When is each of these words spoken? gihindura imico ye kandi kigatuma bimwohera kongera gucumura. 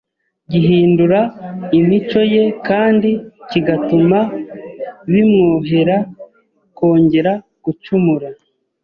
gihindura 0.51 1.19
imico 1.79 2.19
ye 2.33 2.43
kandi 2.67 3.09
kigatuma 3.49 4.19
bimwohera 5.11 5.97
kongera 6.77 7.33
gucumura. 7.63 8.27